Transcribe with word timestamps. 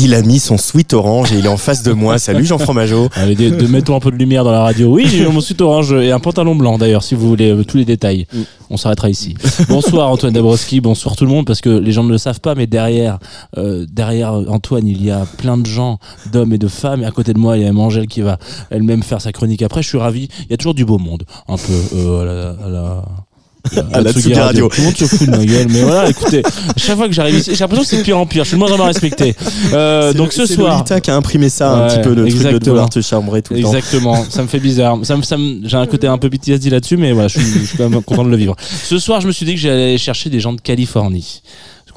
Il 0.00 0.14
a 0.14 0.22
mis 0.22 0.38
son 0.38 0.56
sweat 0.58 0.92
orange 0.94 1.32
et 1.32 1.38
il 1.38 1.44
est 1.46 1.48
en 1.48 1.56
face 1.56 1.82
de 1.82 1.92
moi. 1.92 2.18
Salut 2.18 2.44
Jean 2.44 2.58
Fromageau. 2.58 3.08
Allez, 3.14 3.34
de, 3.34 3.50
de 3.50 3.66
mettons 3.66 3.96
un 3.96 4.00
peu 4.00 4.10
de 4.12 4.16
lumière 4.16 4.44
dans 4.44 4.52
la 4.52 4.62
radio. 4.62 4.88
Oui, 4.94 5.06
j'ai 5.08 5.26
mon 5.26 5.40
suite 5.40 5.60
orange 5.60 5.92
et 5.92 6.12
un 6.12 6.20
pantalon 6.20 6.54
blanc 6.54 6.78
d'ailleurs, 6.78 7.02
si 7.02 7.14
vous 7.16 7.26
voulez 7.28 7.50
euh, 7.50 7.64
tous 7.64 7.76
les 7.78 7.84
détails. 7.84 8.26
On 8.70 8.76
s'arrêtera 8.76 9.08
ici. 9.10 9.34
Bonsoir 9.68 10.08
Antoine 10.10 10.32
Dabrowski, 10.32 10.80
bonsoir 10.80 11.16
tout 11.16 11.24
le 11.24 11.30
monde, 11.30 11.46
parce 11.46 11.60
que 11.60 11.70
les 11.70 11.90
gens 11.92 12.04
ne 12.04 12.10
le 12.10 12.18
savent 12.18 12.40
pas, 12.40 12.54
mais 12.54 12.66
derrière, 12.66 13.18
euh, 13.56 13.86
derrière 13.90 14.34
Antoine, 14.34 14.86
il 14.86 15.02
y 15.04 15.10
a 15.10 15.26
plein 15.38 15.56
de 15.56 15.66
gens, 15.66 15.98
d'hommes 16.32 16.52
et 16.52 16.58
de 16.58 16.68
femmes. 16.68 17.02
Et 17.02 17.06
à 17.06 17.10
côté 17.10 17.32
de 17.32 17.38
moi, 17.38 17.56
il 17.56 17.64
y 17.64 17.66
a 17.66 17.72
Angèle 17.72 18.06
qui 18.06 18.20
va 18.20 18.38
elle-même 18.70 19.02
faire 19.02 19.20
sa 19.20 19.32
chronique 19.32 19.62
après. 19.62 19.82
Je 19.82 19.88
suis 19.88 19.98
ravi. 19.98 20.28
Il 20.44 20.50
y 20.50 20.54
a 20.54 20.56
toujours 20.58 20.74
du 20.74 20.84
beau 20.84 20.98
monde, 20.98 21.24
un 21.48 21.56
peu 21.56 21.72
euh, 21.96 22.20
à 22.22 22.24
la- 22.24 22.66
à 22.66 22.68
la 22.68 23.04
À 23.92 24.00
la 24.00 24.12
Tsugi 24.12 24.34
Radio. 24.34 24.68
Tout 24.68 24.80
le 24.80 24.84
monde 24.86 24.96
se 24.96 25.04
fout 25.04 25.26
de 25.26 25.36
ma 25.36 25.44
gueule, 25.44 25.66
mais 25.70 25.82
voilà, 25.82 26.08
écoutez, 26.10 26.42
chaque 26.76 26.96
fois 26.96 27.06
que 27.08 27.12
j'arrive 27.14 27.36
ici, 27.38 27.50
j'ai 27.52 27.58
l'impression 27.60 27.82
que 27.84 27.88
c'est 27.88 27.96
de 27.98 28.02
pire 28.02 28.18
en 28.18 28.26
pire. 28.26 28.44
Je 28.44 28.48
suis 28.48 28.56
de 28.56 28.58
moins 28.60 28.70
en 28.72 28.76
moins 28.76 28.86
respecté. 28.86 29.34
Euh, 29.72 30.12
C'est 30.12 30.18
donc 30.18 30.28
le- 30.28 30.32
ce 30.32 30.46
c'est 30.46 30.54
soir. 30.54 30.72
Lolita 30.74 31.00
qui 31.00 31.10
a 31.10 31.16
imprimé 31.16 31.48
ça 31.48 31.70
un 31.70 31.80
Ouais, 31.88 31.94
petit 31.94 32.02
peu, 32.02 32.10
le 32.10 32.22
truc 32.22 32.30
de 32.32 32.36
exactement. 32.36 32.58
vouloir 32.72 32.88
te 32.90 33.00
chambrer 33.00 33.42
tout 33.42 33.54
le 33.54 33.62
temps. 33.62 33.68
Exactement, 33.74 34.24
ça 34.28 34.42
me 34.42 34.48
fait 34.48 34.60
bizarre. 34.60 34.98
Ça 35.02 35.16
me, 35.16 35.22
ça 35.22 35.36
me- 35.36 35.60
j'ai 35.66 35.76
un 35.76 35.86
côté 35.86 36.06
un 36.06 36.18
peu 36.18 36.30
PTSD 36.30 36.70
là-dessus, 36.70 36.96
mais 36.96 37.12
voilà, 37.12 37.28
je 37.28 37.38
suis, 37.38 37.60
je 37.60 37.64
suis 37.66 37.76
quand 37.78 37.88
même 37.88 38.02
content 38.02 38.24
de 38.24 38.30
le 38.30 38.36
vivre. 38.36 38.54
Ce 38.60 38.98
soir, 38.98 39.20
je 39.20 39.26
me 39.26 39.32
suis 39.32 39.46
dit 39.46 39.54
que 39.54 39.60
j'allais 39.60 39.98
chercher 39.98 40.30
des 40.30 40.40
gens 40.40 40.52
de 40.52 40.60
Californie. 40.60 41.42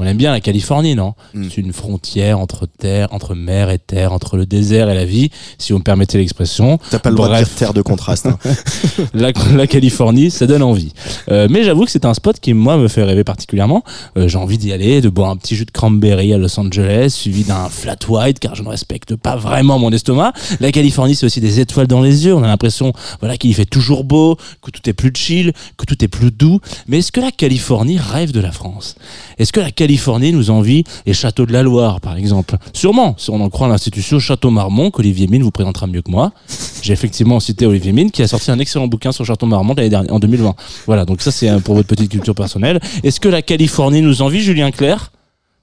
Qu'on 0.00 0.06
aime 0.06 0.16
bien 0.16 0.32
la 0.32 0.40
Californie, 0.40 0.94
non? 0.94 1.12
Mm. 1.34 1.48
C'est 1.50 1.60
une 1.60 1.74
frontière 1.74 2.38
entre 2.38 2.66
terre, 2.66 3.08
entre 3.12 3.34
mer 3.34 3.68
et 3.68 3.78
terre, 3.78 4.14
entre 4.14 4.38
le 4.38 4.46
désert 4.46 4.88
et 4.88 4.94
la 4.94 5.04
vie, 5.04 5.28
si 5.58 5.74
vous 5.74 5.78
me 5.78 5.84
permettez 5.84 6.16
l'expression. 6.16 6.78
T'as 6.88 6.98
pas 6.98 7.10
le 7.10 7.16
droit 7.16 7.28
de 7.28 7.34
dire 7.36 7.48
terre 7.50 7.74
de 7.74 7.82
contraste. 7.82 8.24
hein. 8.24 8.38
La, 9.12 9.32
la 9.54 9.66
Californie, 9.66 10.30
ça 10.30 10.46
donne 10.46 10.62
envie. 10.62 10.94
Euh, 11.30 11.48
mais 11.50 11.64
j'avoue 11.64 11.84
que 11.84 11.90
c'est 11.90 12.06
un 12.06 12.14
spot 12.14 12.40
qui, 12.40 12.54
moi, 12.54 12.78
me 12.78 12.88
fait 12.88 13.02
rêver 13.02 13.24
particulièrement. 13.24 13.84
Euh, 14.16 14.26
J'ai 14.26 14.38
envie 14.38 14.56
d'y 14.56 14.72
aller, 14.72 15.02
de 15.02 15.10
boire 15.10 15.28
un 15.28 15.36
petit 15.36 15.54
jus 15.54 15.66
de 15.66 15.70
cranberry 15.70 16.32
à 16.32 16.38
Los 16.38 16.58
Angeles, 16.58 17.10
suivi 17.10 17.44
d'un 17.44 17.68
flat 17.68 17.96
white, 18.08 18.38
car 18.38 18.54
je 18.54 18.62
ne 18.62 18.68
respecte 18.68 19.16
pas 19.16 19.36
vraiment 19.36 19.78
mon 19.78 19.90
estomac. 19.92 20.32
La 20.60 20.72
Californie, 20.72 21.14
c'est 21.14 21.26
aussi 21.26 21.42
des 21.42 21.60
étoiles 21.60 21.88
dans 21.88 22.00
les 22.00 22.24
yeux. 22.24 22.34
On 22.34 22.42
a 22.42 22.46
l'impression, 22.46 22.94
voilà, 23.20 23.36
qu'il 23.36 23.50
y 23.50 23.52
fait 23.52 23.66
toujours 23.66 24.04
beau, 24.04 24.38
que 24.62 24.70
tout 24.70 24.88
est 24.88 24.94
plus 24.94 25.12
chill, 25.14 25.52
que 25.76 25.84
tout 25.84 26.02
est 26.02 26.08
plus 26.08 26.30
doux. 26.30 26.58
Mais 26.88 27.00
est-ce 27.00 27.12
que 27.12 27.20
la 27.20 27.32
Californie 27.32 27.98
rêve 27.98 28.32
de 28.32 28.40
la 28.40 28.50
France? 28.52 28.94
Est-ce 29.36 29.52
que 29.52 29.60
la 29.60 29.70
Californie 29.70 29.89
nous 30.32 30.50
envie 30.50 30.84
les 31.06 31.12
châteaux 31.12 31.46
de 31.46 31.52
la 31.52 31.62
Loire, 31.62 32.00
par 32.00 32.16
exemple 32.16 32.56
Sûrement, 32.72 33.14
si 33.18 33.30
on 33.30 33.40
en 33.40 33.48
croit 33.48 33.68
l'institution 33.68 34.18
Château 34.18 34.50
Marmont, 34.50 34.90
qu'Olivier 34.90 35.26
Mine 35.26 35.42
vous 35.42 35.50
présentera 35.50 35.86
mieux 35.86 36.02
que 36.02 36.10
moi. 36.10 36.32
J'ai 36.82 36.92
effectivement 36.92 37.40
cité 37.40 37.66
Olivier 37.66 37.92
Mine, 37.92 38.10
qui 38.10 38.22
a 38.22 38.28
sorti 38.28 38.50
un 38.50 38.58
excellent 38.58 38.86
bouquin 38.86 39.12
sur 39.12 39.24
Château 39.24 39.46
Marmont 39.46 39.74
l'année 39.76 39.88
dernière, 39.88 40.12
en 40.12 40.18
2020. 40.18 40.54
Voilà, 40.86 41.04
donc 41.04 41.22
ça 41.22 41.30
c'est 41.30 41.48
euh, 41.48 41.58
pour 41.58 41.74
votre 41.74 41.88
petite 41.88 42.10
culture 42.10 42.34
personnelle. 42.34 42.80
Est-ce 43.02 43.20
que 43.20 43.28
la 43.28 43.42
Californie 43.42 44.02
nous 44.02 44.22
envie, 44.22 44.40
Julien 44.40 44.70
Clerc? 44.70 45.10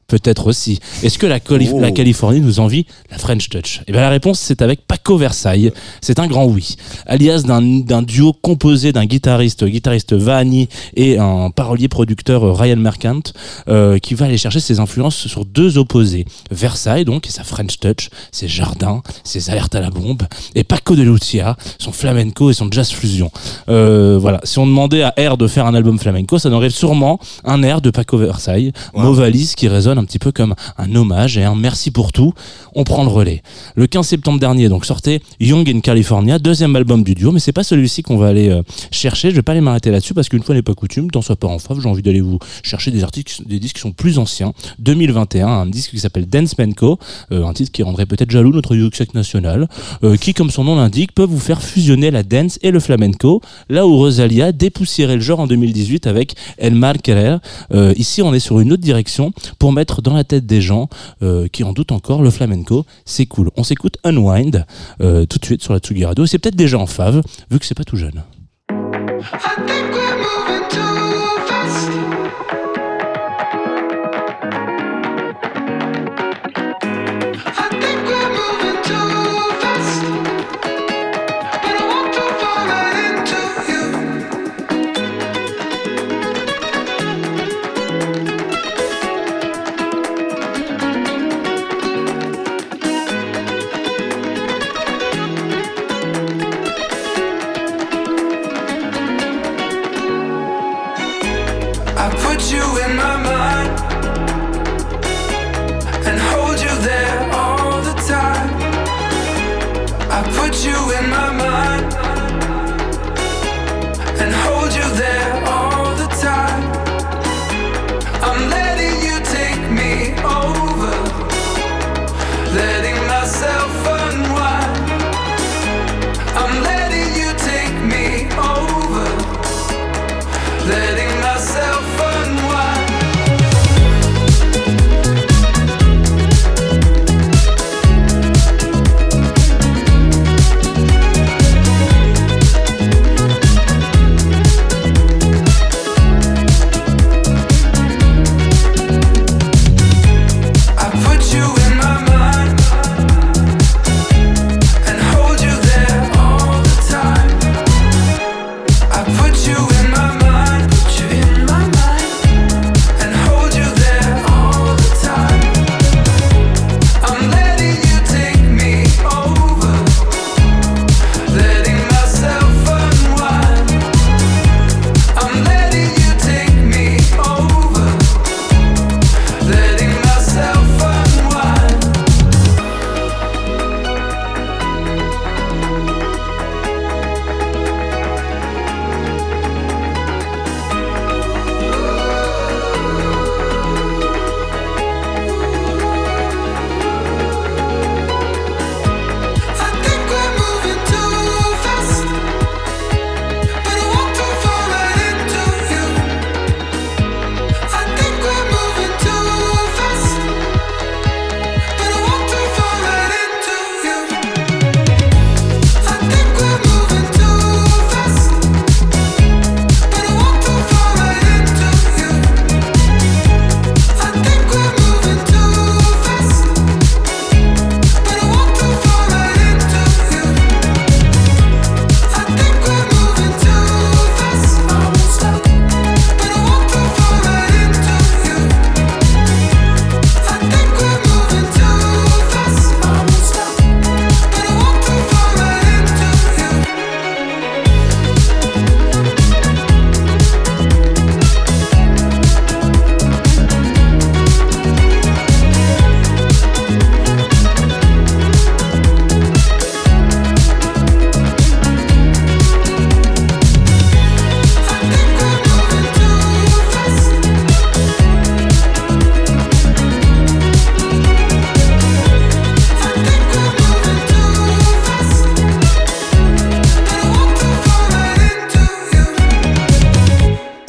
Peut-être 0.08 0.47
aussi. 0.47 0.80
Est-ce 1.03 1.17
que 1.19 1.25
la, 1.27 1.39
Cali- 1.41 1.69
Oh. 1.73 1.80
la 1.81 1.91
Californie 1.91 2.39
nous 2.39 2.61
envie 2.61 2.86
la 3.11 3.17
French 3.17 3.50
Touch? 3.50 3.81
Eh 3.88 3.91
bien 3.91 4.00
la 4.00 4.09
réponse 4.09 4.39
c'est 4.39 4.61
avec 4.61 4.88
Paco 4.88 5.17
Versailles. 5.17 5.72
C'est 6.02 6.19
un 6.19 6.27
grand 6.27 6.45
oui. 6.45 6.75
Alias 7.05 7.41
d'un 7.45 8.02
duo 8.03 8.31
composé 8.31 8.94
d'un 8.94 9.05
guitariste, 9.05 9.66
guitariste 9.66 10.14
Vahani 10.14 10.69
et 10.95 11.17
un 11.17 11.49
parolier 11.49 11.89
producteur 11.89 12.45
euh, 12.45 12.53
Ryan 12.53 12.77
Mercant 12.77 13.19
euh, 13.67 13.97
qui 13.99 14.14
va 14.14 14.27
aller 14.27 14.38
chercher 14.38 14.61
ses 14.61 14.80
influences 14.80 15.27
sur 15.27 15.44
deux 15.44 15.77
opposés. 15.77 16.25
Versailles 16.52 17.03
donc 17.03 17.27
et 17.27 17.31
sa 17.31 17.44
French 17.44 17.77
Touch, 17.80 18.09
ses 18.31 18.47
jardins, 18.47 19.02
ses 19.25 19.49
alertes 19.49 19.75
à 19.75 19.81
la 19.81 19.89
bombe 19.89 20.23
et 20.55 20.64
Paco 20.64 20.95
de 20.95 21.03
Lucia, 21.03 21.58
son 21.80 21.92
flamenco 21.92 22.49
et 22.49 22.53
son 22.53 22.70
jazz 22.71 22.89
fusion. 22.92 23.30
Euh, 23.67 24.17
voilà, 24.17 24.39
si 24.45 24.58
on 24.58 24.65
demandait 24.67 25.03
à 25.03 25.14
R 25.17 25.36
de 25.37 25.48
faire 25.48 25.65
un 25.65 25.76
album 25.76 25.99
flamenco, 25.99 26.39
ça 26.39 26.49
donnerait 26.49 26.70
sûrement 26.70 27.20
un 27.43 27.61
air 27.61 27.82
de 27.82 27.89
Paco 27.89 28.17
Versailles, 28.17 28.71
Wow. 28.93 29.03
mot 29.03 29.14
valise 29.14 29.53
qui 29.55 29.67
résonne 29.67 29.96
un 29.97 30.05
petit 30.05 30.19
peu 30.19 30.31
comme 30.31 30.55
un 30.77 30.95
hommage 30.95 31.37
et 31.37 31.43
un 31.43 31.55
merci 31.55 31.91
pour 31.91 32.11
tout. 32.11 32.33
On 32.75 32.83
prend 32.83 33.03
le 33.03 33.09
relais. 33.09 33.41
Le 33.75 33.87
15 33.87 34.08
septembre 34.08 34.39
dernier, 34.39 34.69
donc 34.69 34.85
sortait 34.85 35.21
Young 35.39 35.69
in 35.69 35.80
California, 35.80 36.39
deuxième 36.39 36.75
album 36.75 37.03
du 37.03 37.15
duo, 37.15 37.31
mais 37.31 37.39
c'est 37.39 37.52
pas 37.52 37.63
celui-ci 37.63 38.03
qu'on 38.03 38.17
va 38.17 38.27
aller 38.27 38.49
euh, 38.49 38.61
chercher. 38.91 39.31
Je 39.31 39.35
vais 39.35 39.41
pas 39.41 39.53
aller 39.53 39.61
m'arrêter 39.61 39.91
là-dessus 39.91 40.13
parce 40.13 40.30
qu'une 40.30 40.43
fois 40.43 40.55
n'est 40.55 40.61
pas 40.61 40.73
coutume, 40.73 41.09
tant 41.11 41.21
soit 41.21 41.35
pas 41.35 41.47
en 41.47 41.59
fave, 41.59 41.81
j'ai 41.81 41.89
envie 41.89 42.02
d'aller 42.02 42.21
vous 42.21 42.39
chercher 42.63 42.91
des 42.91 43.03
articles, 43.03 43.43
des 43.45 43.59
disques 43.59 43.75
qui 43.75 43.81
sont 43.81 43.91
plus 43.91 44.19
anciens. 44.19 44.53
2021, 44.80 45.47
un 45.47 45.65
disque 45.65 45.91
qui 45.91 45.99
s'appelle 45.99 46.27
Dance 46.27 46.55
Co, 46.75 46.99
euh, 47.31 47.45
un 47.45 47.53
titre 47.53 47.71
qui 47.71 47.83
rendrait 47.83 48.05
peut-être 48.05 48.31
jaloux 48.31 48.52
notre 48.52 48.75
Yuxek 48.75 49.14
national, 49.14 49.67
euh, 50.03 50.17
qui, 50.17 50.33
comme 50.33 50.49
son 50.49 50.64
nom 50.64 50.75
l'indique, 50.75 51.14
peut 51.14 51.23
vous 51.23 51.39
faire 51.39 51.61
fusionner 51.61 52.11
la 52.11 52.23
dance 52.23 52.59
et 52.61 52.71
le 52.71 52.79
flamenco, 52.79 53.41
là 53.69 53.87
où 53.87 53.95
Rosalia 53.97 54.52
dépoussiérait 54.52 55.15
le 55.15 55.21
genre 55.21 55.39
en 55.39 55.47
2018 55.47 56.08
avec 56.08 56.35
El 56.58 56.75
Mar 56.75 56.95
Querer. 57.02 57.37
Euh, 57.73 57.93
ici, 57.97 58.21
on 58.21 58.33
est 58.33 58.39
sur 58.39 58.59
une 58.59 58.73
autre 58.73 58.81
direction 58.81 59.31
pour 59.59 59.71
mettre 59.71 59.86
dans 60.02 60.14
la 60.14 60.23
tête 60.23 60.45
des 60.45 60.61
gens 60.61 60.89
euh, 61.21 61.48
qui 61.48 61.64
en 61.64 61.73
doutent 61.73 61.92
encore 61.92 62.21
le 62.21 62.30
flamenco. 62.30 62.86
C'est 63.05 63.25
cool. 63.25 63.49
On 63.55 63.64
s'écoute 63.64 63.98
Unwind 64.03 64.65
euh, 65.02 65.25
tout 65.25 65.39
de 65.39 65.45
suite 65.45 65.64
sur 65.64 65.73
la 65.73 65.80
Tsugi 65.80 66.05
Radio. 66.05 66.25
C'est 66.25 66.39
peut-être 66.39 66.55
déjà 66.55 66.77
en 66.77 66.87
fave, 66.87 67.21
vu 67.49 67.59
que 67.59 67.65
c'est 67.65 67.75
pas 67.75 67.83
tout 67.83 67.97
jeune. 67.97 68.23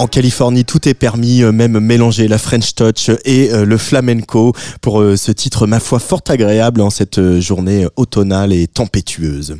En 0.00 0.06
Californie, 0.06 0.64
tout 0.64 0.88
est 0.88 0.94
permis, 0.94 1.42
euh, 1.42 1.50
même 1.50 1.80
mélanger 1.80 2.28
la 2.28 2.38
French 2.38 2.76
touch 2.76 3.10
et 3.24 3.52
euh, 3.52 3.64
le 3.64 3.76
flamenco 3.76 4.54
pour 4.80 5.00
euh, 5.00 5.16
ce 5.16 5.32
titre, 5.32 5.66
ma 5.66 5.80
foi, 5.80 5.98
fort 5.98 6.22
agréable 6.28 6.82
en 6.82 6.90
cette 6.90 7.40
journée 7.40 7.84
automnale 7.96 8.52
et 8.52 8.68
tempétueuse. 8.68 9.58